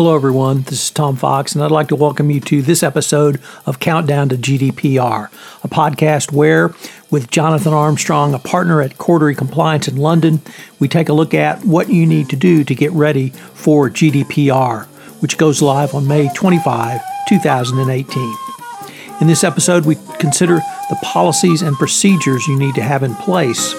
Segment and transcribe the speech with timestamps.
[0.00, 0.62] Hello, everyone.
[0.62, 4.30] This is Tom Fox, and I'd like to welcome you to this episode of Countdown
[4.30, 5.28] to GDPR,
[5.62, 6.74] a podcast where,
[7.10, 10.40] with Jonathan Armstrong, a partner at Cordery Compliance in London,
[10.78, 14.86] we take a look at what you need to do to get ready for GDPR,
[15.20, 18.36] which goes live on May 25, 2018.
[19.20, 23.74] In this episode, we consider the policies and procedures you need to have in place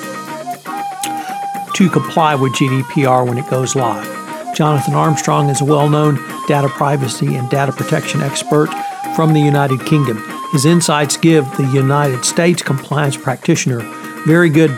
[1.73, 4.20] to comply with GDPR when it goes live.
[4.55, 6.15] Jonathan Armstrong is a well known
[6.47, 8.70] data privacy and data protection expert
[9.16, 10.21] from the United Kingdom.
[10.52, 13.80] His insights give the United States compliance practitioner
[14.25, 14.72] very good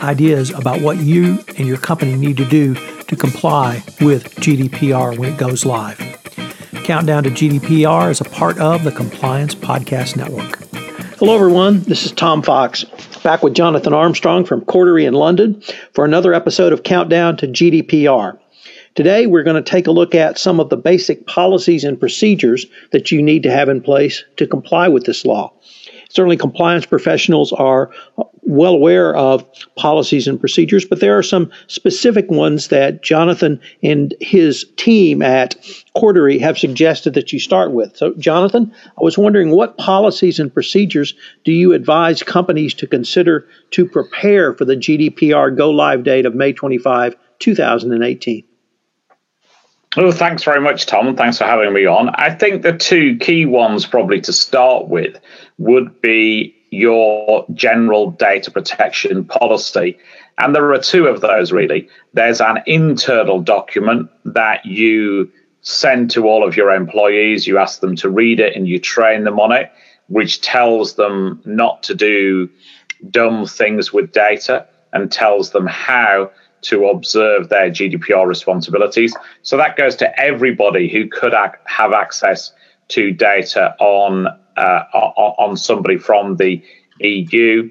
[0.00, 5.32] ideas about what you and your company need to do to comply with GDPR when
[5.32, 5.98] it goes live.
[6.84, 10.58] Countdown to GDPR is a part of the Compliance Podcast Network.
[11.18, 11.80] Hello, everyone.
[11.84, 12.84] This is Tom Fox,
[13.22, 15.62] back with Jonathan Armstrong from Cordery in London
[15.94, 18.38] for another episode of Countdown to GDPR.
[18.94, 22.64] Today, we're going to take a look at some of the basic policies and procedures
[22.92, 25.52] that you need to have in place to comply with this law.
[26.10, 27.90] Certainly, compliance professionals are
[28.42, 34.14] well aware of policies and procedures, but there are some specific ones that Jonathan and
[34.20, 35.56] his team at
[35.96, 37.96] Cordery have suggested that you start with.
[37.96, 43.48] So, Jonathan, I was wondering what policies and procedures do you advise companies to consider
[43.72, 48.44] to prepare for the GDPR go live date of May 25, 2018?
[49.96, 51.14] Oh, thanks very much, Tom.
[51.14, 52.08] Thanks for having me on.
[52.16, 55.20] I think the two key ones, probably to start with,
[55.58, 59.96] would be your general data protection policy.
[60.38, 61.88] And there are two of those, really.
[62.12, 65.30] There's an internal document that you
[65.62, 69.22] send to all of your employees, you ask them to read it, and you train
[69.22, 69.70] them on it,
[70.08, 72.50] which tells them not to do
[73.10, 76.30] dumb things with data and tells them how
[76.64, 79.14] to observe their GDPR responsibilities.
[79.42, 82.52] So that goes to everybody who could ac- have access
[82.88, 84.26] to data on
[84.56, 86.62] uh, on somebody from the
[87.00, 87.70] EU.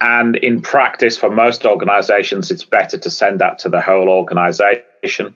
[0.00, 5.34] And in practice, for most organizations, it's better to send that to the whole organization.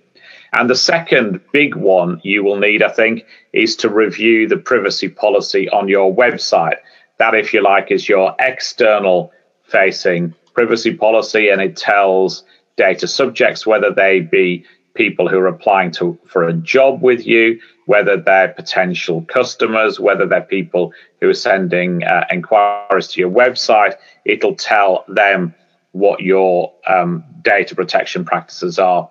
[0.52, 5.08] And the second big one you will need, I think, is to review the privacy
[5.08, 6.78] policy on your website.
[7.18, 9.32] That, if you like, is your external
[9.64, 12.44] facing privacy policy, and it tells
[12.78, 17.60] data subjects, whether they be people who are applying to for a job with you,
[17.86, 23.94] whether they're potential customers, whether they're people who are sending uh, inquiries to your website.
[24.24, 25.54] It'll tell them
[25.92, 29.10] what your um, data protection practices are.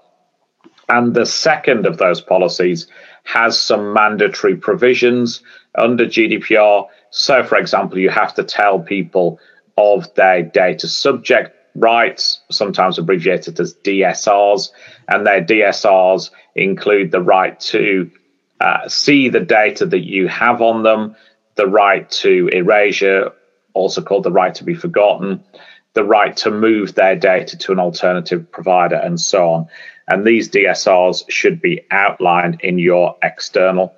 [0.90, 2.88] And the second of those policies
[3.24, 5.42] has some mandatory provisions
[5.78, 6.88] under GDPR.
[7.10, 9.40] So, for example, you have to tell people
[9.78, 14.72] of their data subject rights, sometimes abbreviated as DSRs,
[15.08, 18.12] and their DSRs include the right to
[18.60, 21.16] uh, see the data that you have on them,
[21.56, 23.32] the right to erasure,
[23.74, 25.44] also called the right to be forgotten,
[25.94, 29.68] the right to move their data to an alternative provider, and so on.
[30.08, 33.94] And these DSRs should be outlined in your external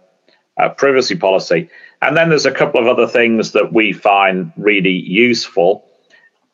[0.58, 1.70] uh, privacy policy.
[2.02, 5.89] And then there's a couple of other things that we find really useful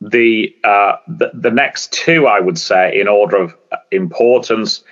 [0.02, 3.56] the, uh, the, the next two, I would say, in order of
[3.92, 4.84] importance,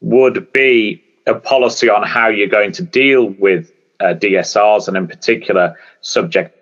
[0.00, 5.06] would be a policy on how you're going to deal with uh, DSRs and, in
[5.06, 6.58] particular, subject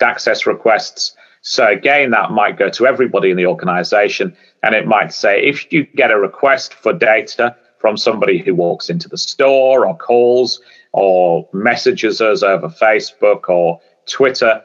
[0.00, 1.16] access requests.
[1.42, 5.72] So again, that might go to everybody in the organization, and it might say if
[5.72, 10.60] you get a request for data from somebody who walks into the store or calls
[10.92, 14.62] or messages us over Facebook or Twitter,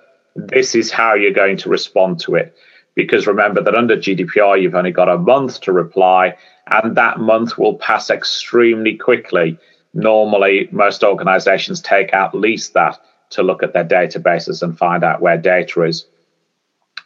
[0.48, 2.56] this is how you're going to respond to it.
[2.96, 6.36] Because remember that under GDPR, you've only got a month to reply,
[6.68, 9.58] and that month will pass extremely quickly.
[9.94, 13.00] Normally, most organizations take at least that
[13.32, 16.06] to look at their databases and find out where data is.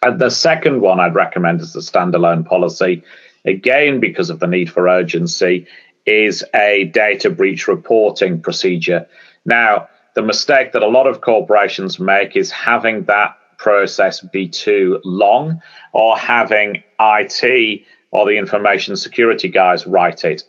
[0.02, 3.04] And the second one I'd recommend as a standalone policy,
[3.46, 5.68] again, because of the need for urgency,
[6.06, 9.08] is a data breach reporting procedure.
[9.46, 15.00] Now, the mistake that a lot of corporations make is having that process be too
[15.04, 15.62] long
[15.94, 17.82] or having IT
[18.12, 20.44] or the information security guys write it.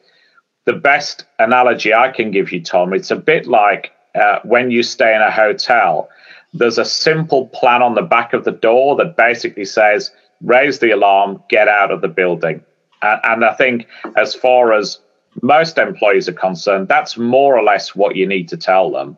[0.66, 4.82] The best analogy I can give you, Tom, it's a bit like uh, when you
[4.82, 6.08] stay in a hotel,
[6.52, 10.10] there's a simple plan on the back of the door that basically says,
[10.42, 12.62] raise the alarm, get out of the building.
[13.02, 14.98] And, and I think, as far as
[15.42, 19.16] most employees are concerned, that's more or less what you need to tell them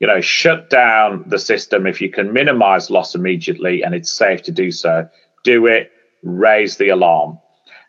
[0.00, 4.42] you know, shut down the system if you can minimize loss immediately and it's safe
[4.42, 5.08] to do so.
[5.44, 5.90] Do it,
[6.22, 7.38] raise the alarm.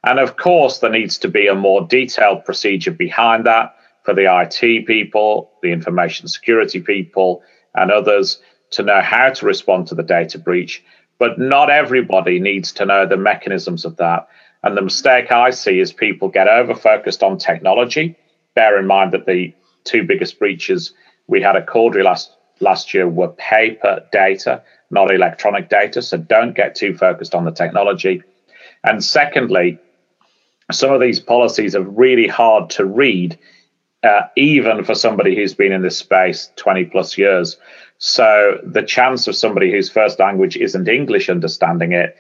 [0.04, 3.76] And of course, there needs to be a more detailed procedure behind that.
[4.04, 7.44] for the IT people, the information security people,
[7.76, 8.42] and others
[8.72, 10.84] to know how to respond to the data breach.
[11.20, 14.28] But not everybody needs to know the mechanisms of that.
[14.64, 18.16] And the mistake I see is people get over focused on technology.
[18.56, 19.54] Bear in mind that the
[19.84, 20.94] two biggest breaches
[21.30, 24.62] we had a Cordery last last year were paper data,
[24.92, 26.02] not electronic data.
[26.02, 28.22] So don't get too focused on the technology.
[28.84, 29.80] And secondly,
[30.72, 33.38] some of these policies are really hard to read,
[34.04, 37.58] uh, even for somebody who's been in this space 20 plus years.
[38.00, 42.18] So the chance of somebody whose first language isn't English understanding it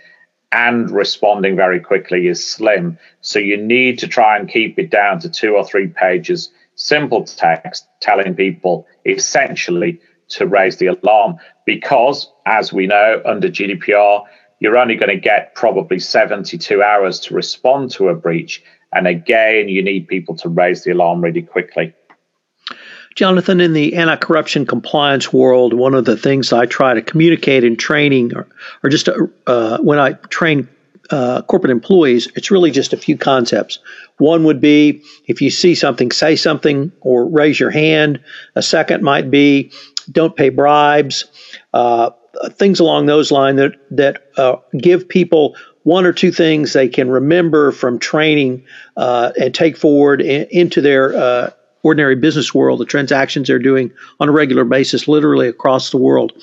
[0.52, 2.98] and responding very quickly is slim.
[3.22, 7.26] So you need to try and keep it down to two or three pages, simple
[7.26, 10.00] text telling people essentially
[10.30, 11.36] to raise the alarm
[11.66, 14.26] because, as we know, under GDPR,
[14.60, 18.64] you're only going to get probably 72 hours to respond to a breach.
[18.94, 21.94] And again, you need people to raise the alarm really quickly.
[23.16, 27.64] Jonathan, in the anti corruption compliance world, one of the things I try to communicate
[27.64, 28.48] in training, or,
[28.84, 29.10] or just
[29.48, 30.68] uh, when I train
[31.12, 33.80] uh, corporate employees, it's really just a few concepts.
[34.18, 38.20] One would be if you see something, say something or raise your hand.
[38.56, 39.72] A second might be
[40.12, 41.26] don't pay bribes,
[41.74, 42.12] uh,
[42.52, 47.10] things along those lines that that uh, give people one or two things they can
[47.10, 48.64] remember from training
[48.98, 51.50] uh, and take forward in, into their uh,
[51.84, 56.34] ordinary business world, the transactions they're doing on a regular basis, literally across the world.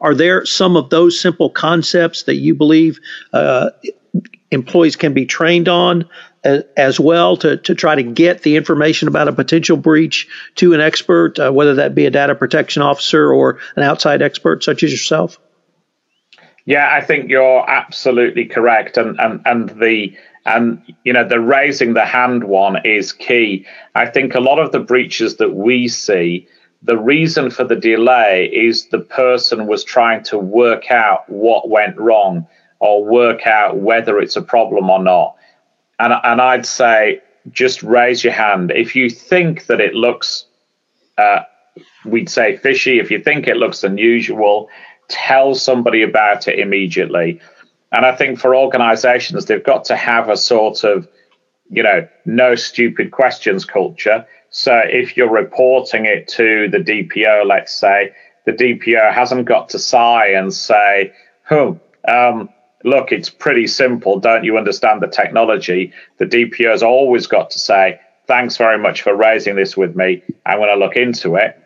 [0.00, 3.00] Are there some of those simple concepts that you believe
[3.32, 3.70] uh,
[4.50, 6.08] employees can be trained on
[6.44, 10.72] as, as, well to, to try to get the information about a potential breach to
[10.74, 14.82] an expert, uh, whether that be a data protection officer or an outside expert such
[14.82, 15.38] as yourself?
[16.64, 20.14] Yeah, I think you're absolutely correct, and and and the
[20.44, 23.64] and you know the raising the hand one is key.
[23.94, 26.46] I think a lot of the breaches that we see,
[26.82, 31.96] the reason for the delay is the person was trying to work out what went
[31.96, 32.46] wrong
[32.80, 35.36] or work out whether it's a problem or not.
[35.98, 37.20] And, and I'd say
[37.50, 38.70] just raise your hand.
[38.70, 40.44] If you think that it looks,
[41.16, 41.40] uh,
[42.04, 44.68] we'd say fishy, if you think it looks unusual,
[45.08, 47.40] tell somebody about it immediately.
[47.90, 51.08] And I think for organizations, they've got to have a sort of,
[51.70, 54.26] you know, no stupid questions culture.
[54.50, 58.14] So if you're reporting it to the DPO, let's say,
[58.44, 61.12] the DPO hasn't got to sigh and say,
[61.50, 62.48] oh, um,
[62.84, 64.20] look, it's pretty simple.
[64.20, 65.92] Don't you understand the technology?
[66.18, 70.22] The DPO has always got to say, thanks very much for raising this with me.
[70.46, 71.60] I'm going to look into it.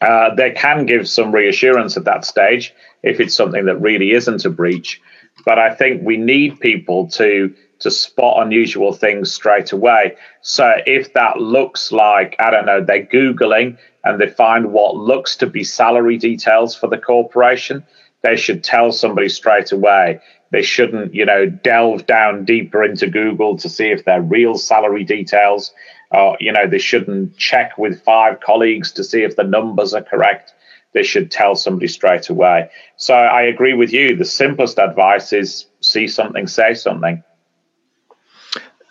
[0.00, 4.44] Uh, they can give some reassurance at that stage if it's something that really isn't
[4.44, 5.00] a breach.
[5.44, 10.16] But I think we need people to to spot unusual things straight away.
[10.40, 15.36] So if that looks like, I don't know, they're Googling and they find what looks
[15.36, 17.84] to be salary details for the corporation,
[18.22, 20.20] they should tell somebody straight away.
[20.50, 25.04] They shouldn't, you know, delve down deeper into Google to see if they're real salary
[25.04, 25.72] details.
[26.10, 30.02] Or, you know, they shouldn't check with five colleagues to see if the numbers are
[30.02, 30.54] correct.
[30.92, 32.70] They should tell somebody straight away.
[32.96, 34.16] So I agree with you.
[34.16, 37.22] The simplest advice is see something, say something.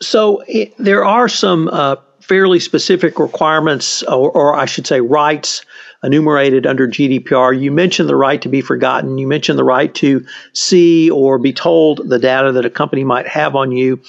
[0.02, 5.66] So it, there are some uh, fairly specific requirements, or, or, I should say, rights
[6.06, 7.60] enumerated under GDPR.
[7.60, 9.18] You mentioned the right to be forgotten.
[9.18, 13.28] You mentioned the right to see or be told the data that a company might
[13.28, 14.02] have on you.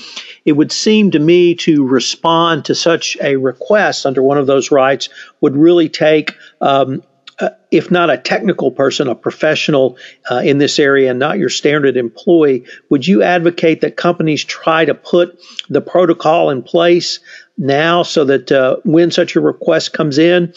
[0.45, 4.71] It would seem to me to respond to such a request under one of those
[4.71, 5.09] rights
[5.41, 7.03] would really take um,
[7.39, 9.99] uh, if not a technical person, a professional
[10.31, 14.87] uh, in this area, and not your standard employee, would you advocate that companies try
[14.87, 15.39] to put
[15.69, 17.21] the protocol in place
[17.59, 20.53] now so that uh, when such a request comes in,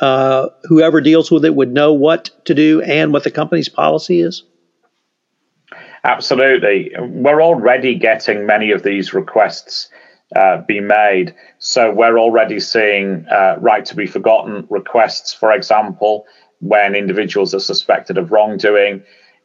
[0.00, 4.20] uh, whoever deals with it would know what to do and what the company's policy
[4.20, 4.42] is?
[6.04, 6.92] Absolutely.
[6.98, 9.88] We're already getting many of these requests
[10.34, 11.34] uh, be made.
[11.58, 16.26] So we're already seeing uh, right to be forgotten requests, for example,
[16.60, 19.02] when individuals are suspected of wrongdoing.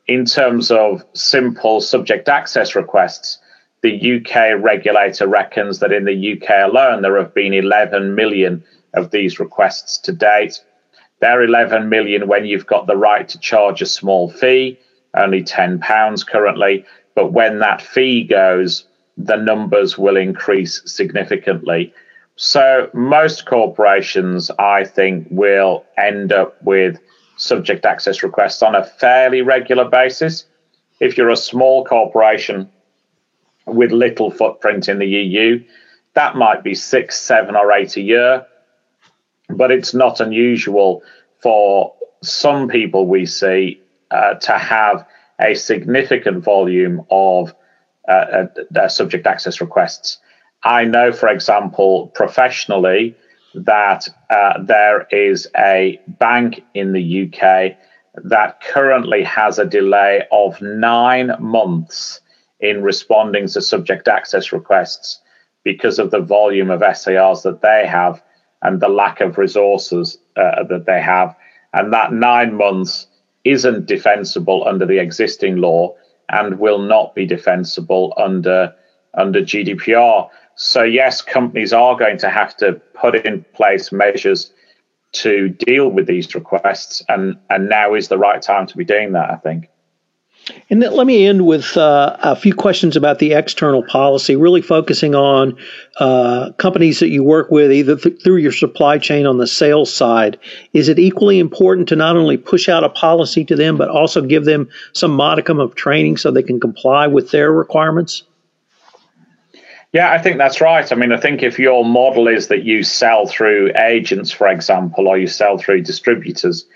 [0.07, 3.39] In terms of simple subject access requests,
[3.81, 9.12] the UK regulator reckons that in the UK alone, there have been 11 million of
[9.12, 10.63] these requests to date.
[11.19, 14.79] They're 11 million when you've got the right to charge a small fee,
[15.15, 16.86] only £10 currently.
[17.15, 18.86] But when that fee goes,
[19.17, 21.93] the numbers will increase significantly.
[22.36, 27.00] So, most corporations, I think, will end up with
[27.36, 30.46] subject access requests on a fairly regular basis.
[31.00, 32.69] If you're a small corporation
[33.67, 35.63] with little footprint in the EU,
[36.13, 38.45] that might be six, seven, or eight a year.
[39.50, 41.01] but it's not unusual
[41.39, 43.79] for some people we see
[44.12, 45.07] uh, to have
[45.39, 47.53] a significant volume of
[48.07, 50.17] uh, uh, subject access requests.
[50.63, 53.15] I know, for example, professionally,
[53.53, 57.77] that uh, there is a bank in the UK
[58.24, 62.21] that currently has a delay of nine months
[62.59, 65.19] in responding to subject access requests
[65.63, 68.23] because of the volume of SARs that they have
[68.61, 71.35] and the lack of resources uh, that they have.
[71.73, 73.07] And that nine months
[73.43, 75.95] isn't defensible under the existing law
[76.29, 78.73] and will not be defensible under
[79.13, 80.29] under GDPR.
[80.55, 84.51] So yes, companies are going to have to put in place measures
[85.13, 89.13] to deal with these requests, and and now is the right time to be doing
[89.13, 89.29] that.
[89.29, 89.69] I think.
[90.70, 95.16] And let me end with uh, a few questions about the external policy, really focusing
[95.16, 95.58] on
[95.98, 99.94] uh, companies that you work with, either th- through your supply chain on the sales
[99.94, 100.39] side.
[100.74, 104.22] Is it equally important to not only push out a policy to them, but also
[104.22, 108.24] give them some modicum of training so they can comply with their requirements?
[109.94, 110.92] Yeah, I think that's right.
[110.92, 115.08] I mean, I think if your model is that you sell through agents, for example,
[115.08, 116.68] or you sell through distributors,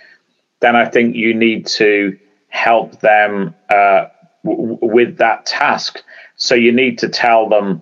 [0.62, 2.18] then I think you need to
[2.52, 4.06] help them uh,
[4.46, 6.04] w- with that task.
[6.36, 7.82] So you need to tell them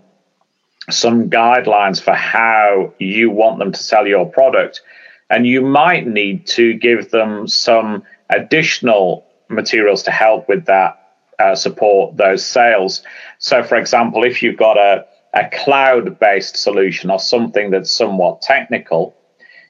[0.89, 4.81] some guidelines for how you want them to sell your product.
[5.29, 10.95] And you might need to give them some additional materials to help with that,
[11.39, 13.03] uh, support those sales.
[13.37, 18.41] So, for example, if you've got a, a cloud based solution or something that's somewhat
[18.41, 19.15] technical,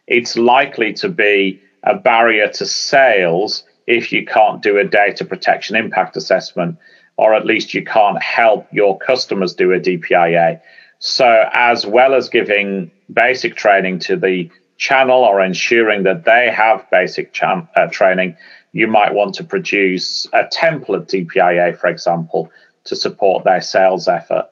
[0.07, 5.75] it's likely to be a barrier to sales if you can't do a data protection
[5.75, 6.77] impact assessment,
[7.17, 10.61] or at least you can't help your customers do a DPIA.
[10.99, 16.85] So, as well as giving basic training to the channel or ensuring that they have
[16.91, 18.37] basic uh, training,
[18.73, 22.51] you might want to produce a template DPIA, for example,
[22.83, 24.45] to support their sales effort.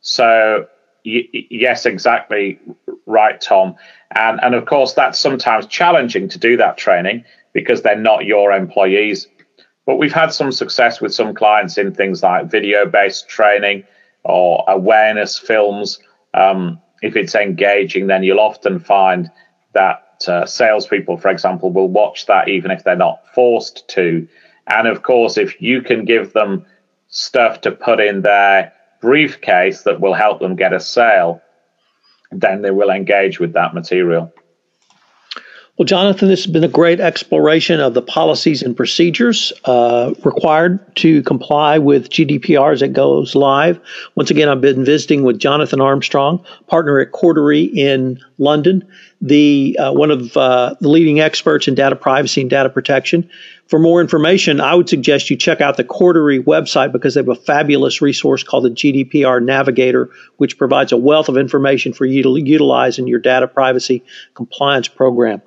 [0.00, 0.66] So,
[1.06, 2.58] y- yes, exactly
[3.06, 3.76] right, Tom.
[4.10, 8.52] And, and of course, that's sometimes challenging to do that training because they're not your
[8.52, 9.26] employees.
[9.86, 13.84] But we've had some success with some clients in things like video based training
[14.24, 15.98] or awareness films.
[16.34, 19.30] Um, if it's engaging, then you'll often find
[19.72, 24.28] that uh, salespeople, for example, will watch that even if they're not forced to.
[24.66, 26.66] And of course, if you can give them
[27.08, 31.42] stuff to put in their briefcase that will help them get a sale,
[32.30, 34.32] then they will engage with that material.
[35.80, 40.94] Well, Jonathan, this has been a great exploration of the policies and procedures uh, required
[40.96, 43.80] to comply with GDPR as it goes live.
[44.14, 48.86] Once again, I've been visiting with Jonathan Armstrong, partner at Cordery in London,
[49.22, 53.26] the uh, one of uh, the leading experts in data privacy and data protection.
[53.66, 57.28] For more information, I would suggest you check out the Cordery website because they have
[57.28, 62.22] a fabulous resource called the GDPR Navigator, which provides a wealth of information for you
[62.22, 65.40] to utilize in your data privacy compliance program.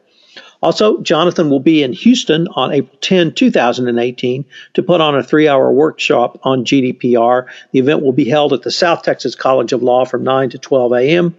[0.63, 5.45] Also, Jonathan will be in Houston on April 10, 2018, to put on a three
[5.45, 7.47] hour workshop on GDPR.
[7.73, 10.57] The event will be held at the South Texas College of Law from 9 to
[10.57, 11.35] 12 a.m.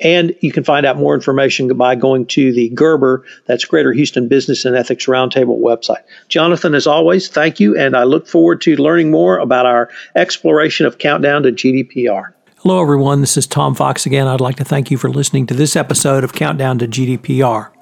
[0.00, 4.26] And you can find out more information by going to the Gerber, that's Greater Houston
[4.26, 6.02] Business and Ethics Roundtable website.
[6.28, 10.84] Jonathan, as always, thank you, and I look forward to learning more about our exploration
[10.84, 12.32] of Countdown to GDPR.
[12.56, 13.20] Hello, everyone.
[13.20, 14.26] This is Tom Fox again.
[14.26, 17.73] I'd like to thank you for listening to this episode of Countdown to GDPR.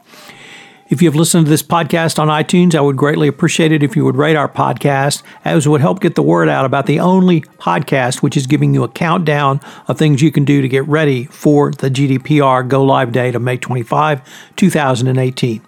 [0.88, 3.96] If you have listened to this podcast on iTunes, I would greatly appreciate it if
[3.96, 7.40] you would rate our podcast, as would help get the word out about the only
[7.40, 11.24] podcast which is giving you a countdown of things you can do to get ready
[11.24, 14.20] for the GDPR go live date of May 25,
[14.56, 15.62] 2018.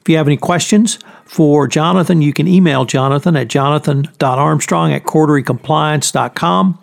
[0.00, 6.78] If you have any questions for Jonathan, you can email Jonathan at jonathan.armstrong at corderycompliance.com.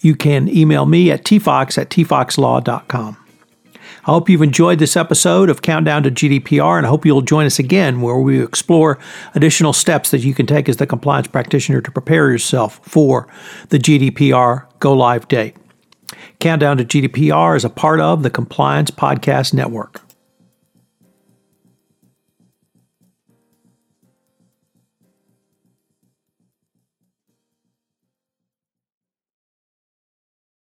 [0.00, 3.21] You can email me at tfox at tfoxlaw.com.
[4.04, 7.46] I hope you've enjoyed this episode of Countdown to GDPR, and I hope you'll join
[7.46, 8.98] us again where we explore
[9.36, 13.28] additional steps that you can take as the compliance practitioner to prepare yourself for
[13.68, 15.56] the GDPR go live date.
[16.40, 20.01] Countdown to GDPR is a part of the Compliance Podcast Network.